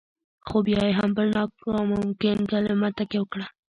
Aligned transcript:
خو 0.47 0.57
بيا 0.67 0.81
يې 0.87 0.93
هم 0.99 1.09
پر 1.17 1.25
ناممکن 1.73 2.37
کلمه 2.51 2.89
تکيه 2.97 3.19
وکړه. 3.21 3.45